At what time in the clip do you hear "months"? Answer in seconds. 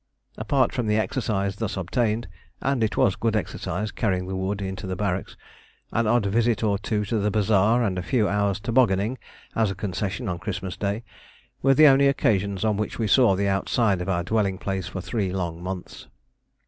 15.61-16.07